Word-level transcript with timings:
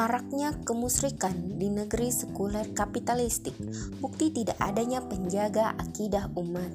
Maraknya 0.00 0.56
kemusyrikan 0.64 1.60
di 1.60 1.68
negeri 1.68 2.08
sekuler 2.08 2.72
kapitalistik 2.72 3.52
bukti 4.00 4.32
tidak 4.32 4.56
adanya 4.56 5.04
penjaga 5.04 5.76
akidah 5.76 6.32
umat. 6.40 6.72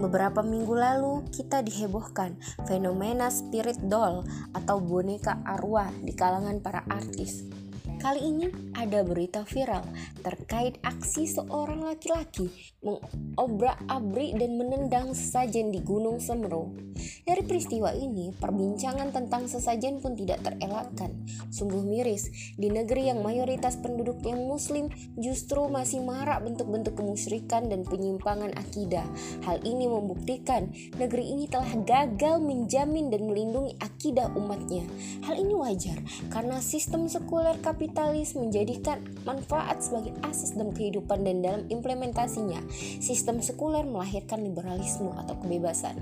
Beberapa 0.00 0.40
minggu 0.40 0.72
lalu 0.72 1.20
kita 1.28 1.60
dihebohkan 1.60 2.32
fenomena 2.64 3.28
spirit 3.28 3.76
doll 3.92 4.24
atau 4.56 4.80
boneka 4.80 5.44
arwah 5.44 5.92
di 6.00 6.16
kalangan 6.16 6.64
para 6.64 6.80
artis. 6.88 7.44
Kali 8.02 8.18
ini 8.18 8.50
ada 8.74 9.06
berita 9.06 9.46
viral 9.46 9.86
terkait 10.26 10.74
aksi 10.82 11.22
seorang 11.38 11.86
laki-laki 11.86 12.50
mengobrak-abrik 12.82 14.42
dan 14.42 14.58
menendang 14.58 15.14
sesajen 15.14 15.70
di 15.70 15.78
Gunung 15.86 16.18
Semeru. 16.18 16.74
Dari 17.22 17.46
peristiwa 17.46 17.94
ini, 17.94 18.34
perbincangan 18.34 19.14
tentang 19.14 19.46
sesajen 19.46 20.02
pun 20.02 20.18
tidak 20.18 20.42
terelakkan. 20.42 21.14
Sungguh 21.54 21.86
miris, 21.86 22.26
di 22.58 22.74
negeri 22.74 23.06
yang 23.06 23.22
mayoritas 23.22 23.78
penduduknya 23.78 24.34
muslim 24.34 24.90
justru 25.14 25.70
masih 25.70 26.02
marak 26.02 26.42
bentuk-bentuk 26.42 26.98
kemusyrikan 26.98 27.70
dan 27.70 27.86
penyimpangan 27.86 28.50
akidah. 28.58 29.06
Hal 29.46 29.62
ini 29.62 29.86
membuktikan 29.86 30.74
negeri 30.98 31.38
ini 31.38 31.46
telah 31.46 31.70
gagal 31.86 32.42
menjamin 32.42 33.14
dan 33.14 33.30
melindungi 33.30 33.78
akidah 33.78 34.26
umatnya. 34.34 34.82
Hal 35.22 35.38
ini 35.38 35.54
wajar 35.54 36.02
karena 36.34 36.58
sistem 36.58 37.06
sekuler 37.06 37.54
kapital 37.62 37.91
kapitalis 37.92 38.32
menjadikan 38.32 39.04
manfaat 39.28 39.84
sebagai 39.84 40.16
asas 40.24 40.56
dalam 40.56 40.72
kehidupan 40.72 41.28
dan 41.28 41.44
dalam 41.44 41.62
implementasinya, 41.68 42.64
sistem 43.04 43.44
sekuler 43.44 43.84
melahirkan 43.84 44.40
liberalisme 44.40 45.12
atau 45.12 45.36
kebebasan. 45.44 46.00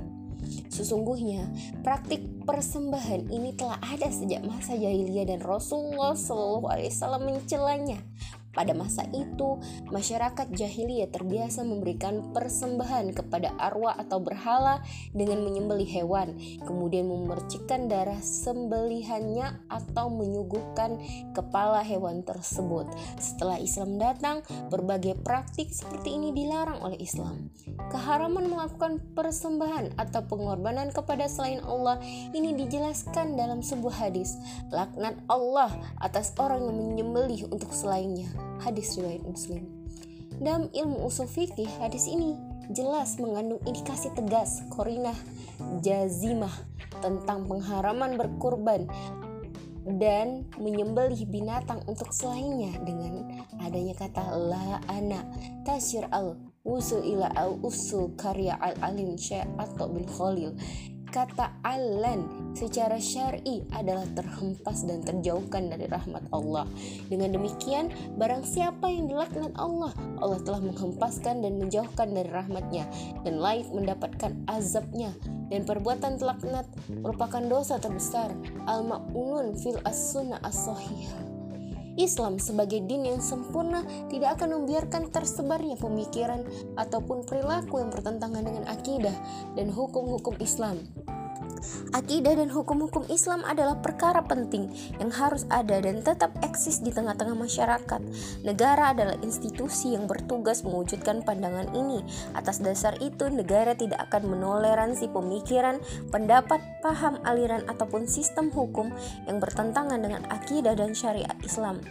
Sesungguhnya, 0.70 1.50
praktik 1.82 2.22
persembahan 2.46 3.34
ini 3.34 3.58
telah 3.58 3.82
ada 3.82 4.06
sejak 4.06 4.38
masa 4.46 4.78
jahiliyah 4.78 5.34
dan 5.34 5.42
Rasulullah 5.42 6.14
SAW 6.14 7.18
mencelanya. 7.26 7.98
Pada 8.50 8.74
masa 8.74 9.06
itu, 9.14 9.62
masyarakat 9.94 10.50
jahiliyah 10.50 11.06
terbiasa 11.14 11.62
memberikan 11.62 12.34
persembahan 12.34 13.14
kepada 13.14 13.54
arwah 13.54 13.94
atau 13.94 14.18
berhala 14.18 14.82
dengan 15.14 15.46
menyembelih 15.46 15.86
hewan, 15.86 16.34
kemudian 16.66 17.06
memercikkan 17.06 17.86
darah 17.86 18.18
sembelihannya 18.18 19.70
atau 19.70 20.10
menyuguhkan 20.10 20.98
kepala 21.30 21.86
hewan 21.86 22.26
tersebut. 22.26 22.90
Setelah 23.22 23.62
Islam 23.62 24.02
datang, 24.02 24.42
berbagai 24.66 25.22
praktik 25.22 25.70
seperti 25.70 26.18
ini 26.18 26.34
dilarang 26.34 26.82
oleh 26.82 26.98
Islam. 26.98 27.54
Keharaman 27.94 28.50
melakukan 28.50 28.98
persembahan 29.14 29.94
atau 29.94 30.26
pengorbanan 30.26 30.90
kepada 30.90 31.30
selain 31.30 31.62
Allah 31.62 32.02
ini 32.34 32.58
dijelaskan 32.58 33.38
dalam 33.38 33.62
sebuah 33.62 34.10
hadis. 34.10 34.34
Laknat 34.74 35.22
Allah 35.30 35.70
atas 36.02 36.34
orang 36.34 36.66
yang 36.66 36.76
menyembelih 36.76 37.46
untuk 37.54 37.70
selainnya 37.70 38.39
hadis 38.62 38.96
riwayat 38.96 39.24
Muslim. 39.24 39.64
Dalam 40.40 40.72
ilmu 40.72 41.04
usul 41.04 41.28
fikih, 41.28 41.68
hadis 41.82 42.08
ini 42.08 42.38
jelas 42.70 43.18
mengandung 43.18 43.60
indikasi 43.66 44.14
tegas 44.14 44.62
korinah 44.70 45.16
jazimah 45.82 46.54
tentang 47.02 47.44
pengharaman 47.50 48.14
berkurban 48.14 48.86
dan 49.98 50.44
menyembelih 50.60 51.24
binatang 51.26 51.80
untuk 51.88 52.12
selainnya 52.12 52.76
dengan 52.84 53.26
adanya 53.64 53.96
kata 53.96 54.22
la 54.36 54.78
ana 54.86 55.24
tasyir 55.64 56.06
al 56.12 56.36
usul 56.62 57.00
ila 57.00 57.32
al 57.32 57.56
usul 57.64 58.12
karya 58.14 58.54
al 58.60 58.76
alim 58.84 59.16
syekh 59.16 59.48
atau 59.56 59.88
bin 59.88 60.04
khalil 60.04 60.52
kata 61.10 61.52
alan 61.66 62.54
secara 62.54 62.96
syar'i 63.02 63.66
adalah 63.74 64.06
terhempas 64.14 64.86
dan 64.86 65.02
terjauhkan 65.02 65.70
dari 65.70 65.90
rahmat 65.90 66.22
Allah. 66.30 66.66
Dengan 67.10 67.34
demikian, 67.34 67.90
barang 68.14 68.46
siapa 68.46 68.86
yang 68.86 69.10
dilaknat 69.10 69.50
Allah, 69.58 69.90
Allah 70.22 70.40
telah 70.46 70.62
menghempaskan 70.62 71.42
dan 71.42 71.58
menjauhkan 71.58 72.14
dari 72.14 72.30
rahmatnya 72.30 72.86
dan 73.26 73.42
layak 73.42 73.68
mendapatkan 73.74 74.32
azabnya. 74.46 75.10
Dan 75.50 75.66
perbuatan 75.66 76.22
telaknat 76.22 76.70
merupakan 77.02 77.42
dosa 77.42 77.82
terbesar. 77.82 78.30
Al-ma'unun 78.70 79.58
fil 79.58 79.82
as-sunnah 79.82 80.38
as-sahihah. 80.46 81.39
Islam 81.98 82.38
sebagai 82.38 82.82
din 82.86 83.08
yang 83.08 83.18
sempurna 83.18 83.82
tidak 84.12 84.38
akan 84.38 84.62
membiarkan 84.62 85.10
tersebarnya 85.10 85.78
pemikiran 85.80 86.46
ataupun 86.78 87.26
perilaku 87.26 87.82
yang 87.82 87.90
bertentangan 87.90 88.44
dengan 88.46 88.64
akidah 88.68 89.16
dan 89.58 89.70
hukum-hukum 89.70 90.38
Islam. 90.38 90.78
Akidah 91.92 92.36
dan 92.36 92.48
hukum-hukum 92.52 93.06
Islam 93.10 93.44
adalah 93.44 93.78
perkara 93.78 94.24
penting 94.24 94.70
yang 94.98 95.12
harus 95.12 95.44
ada 95.50 95.80
dan 95.80 96.00
tetap 96.00 96.32
eksis 96.40 96.80
di 96.80 96.92
tengah-tengah 96.94 97.36
masyarakat. 97.36 98.00
Negara 98.46 98.92
adalah 98.94 99.16
institusi 99.20 99.92
yang 99.94 100.08
bertugas 100.08 100.62
mewujudkan 100.64 101.22
pandangan 101.26 101.68
ini. 101.76 102.00
Atas 102.32 102.62
dasar 102.62 102.96
itu, 103.02 103.28
negara 103.28 103.76
tidak 103.76 104.10
akan 104.10 104.32
menoleransi 104.36 105.12
pemikiran, 105.12 105.82
pendapat, 106.08 106.62
paham, 106.80 107.18
aliran, 107.26 107.62
ataupun 107.68 108.08
sistem 108.08 108.48
hukum 108.50 108.92
yang 109.28 109.42
bertentangan 109.42 110.00
dengan 110.00 110.22
akidah 110.32 110.72
dan 110.74 110.96
syariat 110.96 111.36
Islam. 111.44 111.82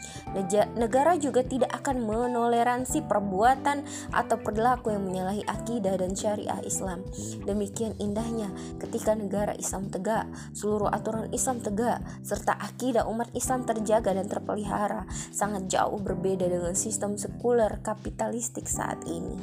Negara 0.80 1.20
juga 1.20 1.46
tidak 1.46 1.72
akan 1.84 2.06
menoleransi 2.06 3.06
perbuatan 3.06 3.84
atau 4.16 4.38
perilaku 4.40 4.94
yang 4.96 5.06
menyalahi 5.06 5.44
akidah 5.46 5.96
dan 6.00 6.16
syariah 6.16 6.60
Islam. 6.66 7.06
Demikian 7.46 7.94
indahnya 8.00 8.50
ketika 8.80 9.14
negara 9.14 9.54
Islam 9.60 9.92
tegak, 9.92 10.26
seluruh 10.56 10.88
aturan 10.88 11.28
Islam 11.36 11.60
tegak, 11.60 12.00
serta 12.24 12.56
akidah 12.56 13.06
umat 13.12 13.28
Islam 13.36 13.68
terjaga 13.68 14.16
dan 14.16 14.26
terpelihara, 14.32 15.04
sangat 15.36 15.68
jauh 15.68 16.00
berbeda 16.00 16.48
dengan 16.48 16.74
sistem 16.74 17.20
sekuler 17.20 17.84
kapitalistik 17.84 18.66
saat 18.66 19.04
ini. 19.06 19.36